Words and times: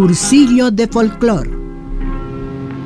Cursillo 0.00 0.70
de 0.70 0.88
Folclor. 0.88 1.46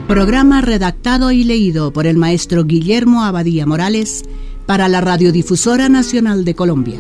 Programa 0.08 0.60
redactado 0.62 1.30
y 1.30 1.44
leído 1.44 1.92
por 1.92 2.08
el 2.08 2.16
maestro 2.16 2.64
Guillermo 2.64 3.22
Abadía 3.22 3.66
Morales 3.66 4.24
para 4.66 4.88
la 4.88 5.00
Radiodifusora 5.00 5.88
Nacional 5.88 6.44
de 6.44 6.56
Colombia. 6.56 6.98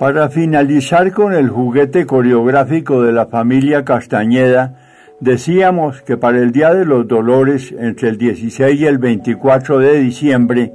Para 0.00 0.28
finalizar 0.28 1.12
con 1.12 1.34
el 1.34 1.50
juguete 1.50 2.04
coreográfico 2.04 3.00
de 3.02 3.12
la 3.12 3.26
familia 3.26 3.84
Castañeda, 3.84 4.74
decíamos 5.20 6.02
que 6.02 6.16
para 6.16 6.38
el 6.38 6.50
Día 6.50 6.74
de 6.74 6.84
los 6.84 7.06
Dolores, 7.06 7.72
entre 7.78 8.08
el 8.08 8.18
16 8.18 8.80
y 8.80 8.86
el 8.86 8.98
24 8.98 9.78
de 9.78 10.00
diciembre, 10.00 10.72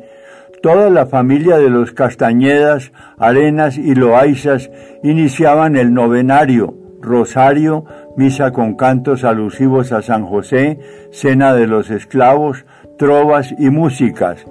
toda 0.62 0.90
la 0.90 1.06
familia 1.06 1.58
de 1.58 1.70
los 1.70 1.92
Castañedas, 1.92 2.92
Arenas 3.18 3.78
y 3.78 3.96
Loaizas 3.96 4.70
iniciaban 5.04 5.76
el 5.76 5.94
novenario, 5.94 6.76
rosario, 7.02 7.86
misa 8.16 8.52
con 8.52 8.76
cantos 8.76 9.24
alusivos 9.24 9.92
a 9.92 10.02
San 10.02 10.26
José, 10.26 10.80
cena 11.12 11.54
de 11.54 11.68
los 11.68 11.90
esclavos, 11.90 12.66
trovas 12.98 13.54
y 13.58 13.70
músicas. 13.70 14.46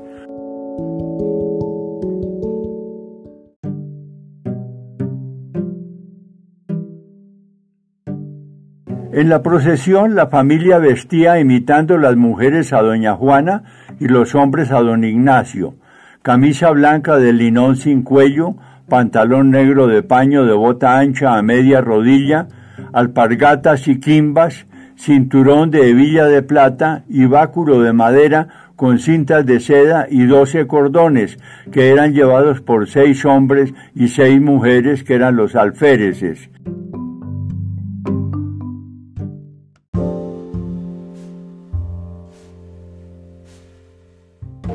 En 9.13 9.31
la 9.31 9.43
procesión 9.43 10.15
la 10.15 10.27
familia 10.27 10.79
vestía 10.79 11.41
imitando 11.41 11.97
las 11.97 12.17
mujeres 12.17 12.75
a 12.75 12.83
doña 12.83 13.15
Juana 13.15 13.65
y 13.99 14.09
los 14.09 14.35
hombres 14.35 14.71
a 14.71 14.83
don 14.83 15.05
Ignacio, 15.05 15.77
camisa 16.27 16.73
blanca 16.73 17.19
de 17.19 17.33
linón 17.33 17.77
sin 17.77 18.03
cuello, 18.03 18.57
pantalón 18.89 19.53
negro 19.53 19.87
de 19.87 20.03
paño 20.03 20.45
de 20.45 20.55
bota 20.55 20.99
ancha 20.99 21.39
a 21.39 21.43
media 21.43 21.81
rodilla, 21.81 22.49
alpargatas 22.93 23.87
y 23.87 24.01
quimbas, 24.01 24.67
cinturón 24.97 25.71
de 25.71 25.89
hebilla 25.89 26.27
de 26.27 26.43
plata 26.43 27.05
y 27.09 27.27
báculo 27.27 27.81
de 27.81 27.93
madera 27.93 28.49
con 28.75 28.99
cintas 28.99 29.47
de 29.47 29.61
seda 29.61 30.09
y 30.11 30.25
doce 30.25 30.67
cordones, 30.67 31.39
que 31.71 31.91
eran 31.91 32.13
llevados 32.13 32.61
por 32.61 32.89
seis 32.89 33.25
hombres 33.25 33.73
y 33.95 34.09
seis 34.09 34.41
mujeres 34.41 35.05
que 35.05 35.15
eran 35.15 35.37
los 35.37 35.55
alféreces. 35.55 36.51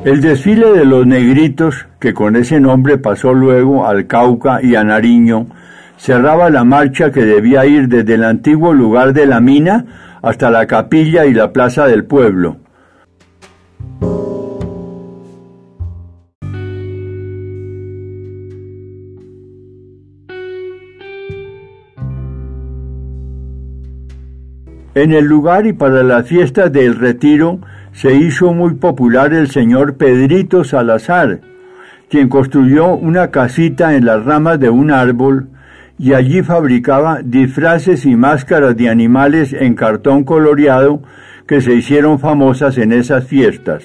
El 0.04 0.20
desfile 0.20 0.72
de 0.72 0.84
los 0.84 1.06
negritos, 1.06 1.86
que 2.00 2.12
con 2.12 2.34
ese 2.34 2.58
nombre 2.58 2.98
pasó 2.98 3.32
luego 3.32 3.86
al 3.86 4.08
Cauca 4.08 4.60
y 4.60 4.74
a 4.74 4.82
Nariño, 4.82 5.46
cerraba 5.96 6.50
la 6.50 6.64
marcha 6.64 7.12
que 7.12 7.24
debía 7.24 7.64
ir 7.66 7.86
desde 7.86 8.14
el 8.14 8.24
antiguo 8.24 8.72
lugar 8.72 9.12
de 9.12 9.26
la 9.26 9.40
mina 9.40 9.84
hasta 10.20 10.50
la 10.50 10.66
capilla 10.66 11.24
y 11.24 11.32
la 11.32 11.52
plaza 11.52 11.86
del 11.86 12.04
pueblo. 12.04 12.56
En 24.94 25.12
el 25.12 25.24
lugar 25.24 25.66
y 25.66 25.72
para 25.72 26.02
las 26.02 26.26
fiestas 26.26 26.70
del 26.70 26.96
retiro 26.96 27.60
se 27.92 28.14
hizo 28.14 28.52
muy 28.52 28.74
popular 28.74 29.32
el 29.32 29.48
señor 29.48 29.96
Pedrito 29.96 30.64
Salazar, 30.64 31.40
quien 32.10 32.28
construyó 32.28 32.94
una 32.94 33.30
casita 33.30 33.96
en 33.96 34.04
las 34.04 34.22
ramas 34.22 34.60
de 34.60 34.68
un 34.68 34.90
árbol 34.90 35.48
y 35.98 36.12
allí 36.12 36.42
fabricaba 36.42 37.20
disfraces 37.24 38.04
y 38.04 38.16
máscaras 38.16 38.76
de 38.76 38.90
animales 38.90 39.54
en 39.54 39.74
cartón 39.74 40.24
coloreado 40.24 41.02
que 41.46 41.62
se 41.62 41.72
hicieron 41.72 42.18
famosas 42.18 42.76
en 42.76 42.92
esas 42.92 43.24
fiestas. 43.24 43.82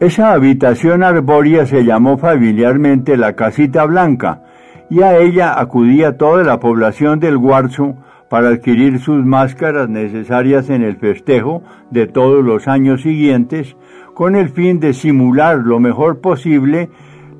Esa 0.00 0.32
habitación 0.32 1.02
arbórea 1.02 1.66
se 1.66 1.84
llamó 1.84 2.18
familiarmente 2.18 3.16
la 3.16 3.32
Casita 3.32 3.84
Blanca, 3.84 4.42
y 4.88 5.02
a 5.02 5.18
ella 5.18 5.58
acudía 5.58 6.16
toda 6.16 6.44
la 6.44 6.60
población 6.60 7.18
del 7.18 7.36
Guarzo 7.36 7.96
para 8.30 8.50
adquirir 8.50 9.00
sus 9.00 9.24
máscaras 9.24 9.88
necesarias 9.88 10.70
en 10.70 10.84
el 10.84 10.98
festejo 10.98 11.64
de 11.90 12.06
todos 12.06 12.44
los 12.44 12.68
años 12.68 13.02
siguientes, 13.02 13.76
con 14.14 14.36
el 14.36 14.50
fin 14.50 14.78
de 14.78 14.92
simular 14.92 15.58
lo 15.58 15.80
mejor 15.80 16.20
posible 16.20 16.90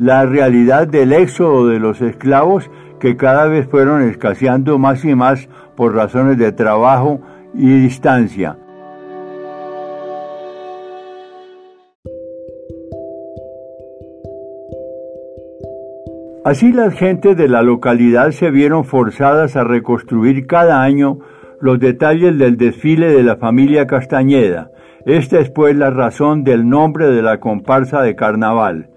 la 0.00 0.26
realidad 0.26 0.88
del 0.88 1.12
éxodo 1.12 1.68
de 1.68 1.78
los 1.78 2.00
esclavos 2.00 2.68
que 2.98 3.16
cada 3.16 3.46
vez 3.46 3.68
fueron 3.68 4.02
escaseando 4.02 4.78
más 4.78 5.04
y 5.04 5.14
más 5.14 5.48
por 5.76 5.94
razones 5.94 6.38
de 6.38 6.50
trabajo 6.50 7.20
y 7.54 7.68
distancia. 7.68 8.56
Así 16.48 16.72
las 16.72 16.94
gentes 16.94 17.36
de 17.36 17.46
la 17.46 17.60
localidad 17.60 18.30
se 18.30 18.50
vieron 18.50 18.86
forzadas 18.86 19.54
a 19.54 19.64
reconstruir 19.64 20.46
cada 20.46 20.82
año 20.82 21.18
los 21.60 21.78
detalles 21.78 22.38
del 22.38 22.56
desfile 22.56 23.12
de 23.12 23.22
la 23.22 23.36
familia 23.36 23.86
Castañeda. 23.86 24.70
Esta 25.04 25.40
es 25.40 25.50
pues 25.50 25.76
la 25.76 25.90
razón 25.90 26.44
del 26.44 26.66
nombre 26.66 27.08
de 27.08 27.20
la 27.20 27.38
comparsa 27.38 28.00
de 28.00 28.16
carnaval. 28.16 28.88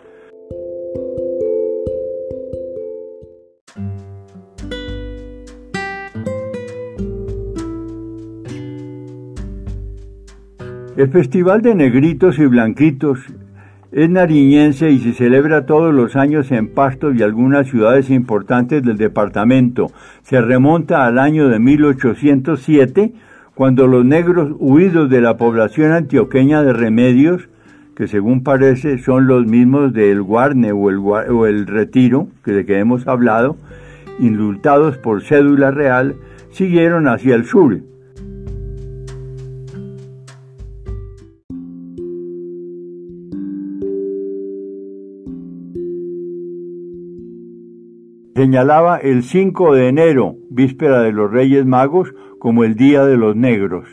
El 10.95 11.09
Festival 11.09 11.62
de 11.62 11.75
Negritos 11.75 12.39
y 12.39 12.45
Blanquitos 12.45 13.19
es 13.91 14.09
nariñense 14.09 14.90
y 14.91 15.00
se 15.00 15.13
celebra 15.13 15.66
todos 15.66 15.94
los 15.94 16.16
años 16.16 16.52
en 16.52 16.69
Pasto 16.69 17.12
y 17.12 17.22
algunas 17.22 17.68
ciudades 17.68 18.09
importantes 18.09 18.84
del 18.84 18.97
departamento. 18.97 19.91
Se 20.24 20.40
remonta 20.40 21.06
al 21.06 21.19
año 21.19 21.50
de 21.50 21.59
1807, 21.59 23.13
cuando 23.53 23.88
los 23.88 24.06
negros 24.06 24.53
huidos 24.59 25.09
de 25.09 25.19
la 25.19 25.35
población 25.35 25.91
antioqueña 25.91 26.63
de 26.63 26.72
Remedios, 26.72 27.50
que 27.96 28.07
según 28.07 28.44
parece 28.44 28.97
son 28.97 29.28
los 29.28 29.46
mismos 29.46 29.94
del 29.94 30.22
Guarne 30.22 30.72
o 30.72 30.90
el, 30.90 30.97
o 31.00 31.46
el 31.46 31.68
Retiro, 31.68 32.30
que 32.46 32.53
de 32.53 32.66
que 32.66 32.80
hemos 32.80 33.07
hablado, 33.07 33.57
indultados 34.19 34.97
por 34.97 35.22
cédula 35.22 35.72
real, 35.72 36.16
siguieron 36.51 37.09
hacia 37.09 37.35
el 37.35 37.44
sur, 37.44 37.81
señalaba 48.36 48.97
el 48.97 49.24
5 49.24 49.75
de 49.75 49.88
enero, 49.88 50.36
víspera 50.50 51.02
de 51.02 51.12
los 51.12 51.31
Reyes 51.31 51.66
Magos, 51.66 52.14
como 52.40 52.64
el 52.64 52.75
Día 52.75 53.06
de 53.06 53.18
los 53.18 53.36
Negros. 53.36 53.88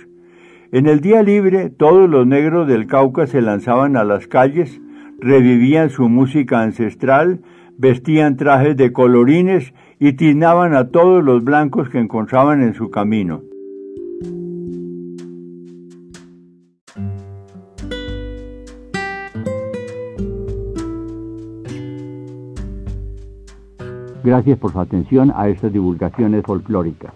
En 0.70 0.86
el 0.86 1.00
día 1.00 1.22
libre, 1.22 1.70
todos 1.70 2.08
los 2.08 2.26
negros 2.26 2.68
del 2.68 2.86
Cauca 2.86 3.26
se 3.26 3.40
lanzaban 3.40 3.96
a 3.96 4.04
las 4.04 4.26
calles, 4.26 4.80
revivían 5.18 5.90
su 5.90 6.08
música 6.08 6.60
ancestral, 6.60 7.40
vestían 7.78 8.36
trajes 8.36 8.76
de 8.76 8.92
colorines 8.92 9.72
y 9.98 10.12
tiznaban 10.12 10.74
a 10.74 10.88
todos 10.88 11.24
los 11.24 11.42
blancos 11.42 11.88
que 11.88 11.98
encontraban 11.98 12.62
en 12.62 12.74
su 12.74 12.90
camino. 12.90 13.42
Gracias 24.24 24.58
por 24.58 24.72
su 24.72 24.80
atención 24.80 25.32
a 25.34 25.48
estas 25.48 25.72
divulgaciones 25.72 26.42
folclóricas. 26.44 27.12